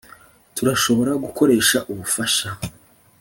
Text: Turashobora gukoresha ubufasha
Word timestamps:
Turashobora 0.55 1.11
gukoresha 1.23 1.77
ubufasha 1.91 2.47